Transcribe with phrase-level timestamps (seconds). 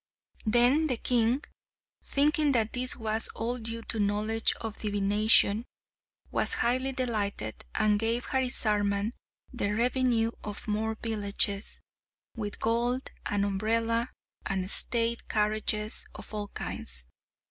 [0.47, 1.43] Then the king,
[2.03, 5.63] thinking that this was all due to knowledge of divination,
[6.31, 9.13] was highly delighted, and gave Harisarman
[9.53, 11.81] the revenue of more villages,
[12.35, 14.09] with gold, an umbrella,
[14.43, 17.05] and state carriages of all kinds.